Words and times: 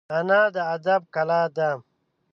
انا 0.17 0.41
د 0.53 0.55
ادب 0.75 1.01
کلا 1.15 1.41
ده 1.55 1.69